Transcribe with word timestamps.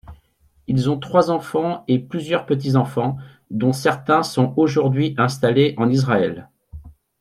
Ils 0.65 0.89
ont 0.89 0.97
trois 0.99 1.29
enfants 1.29 1.83
et 1.87 1.99
plusieurs 1.99 2.47
petits-enfants, 2.47 3.17
dont 3.51 3.71
certains 3.71 4.23
sont 4.23 4.51
aujourd'hui 4.57 5.13
installés 5.19 5.75
en 5.77 5.89
Israël. 5.91 6.49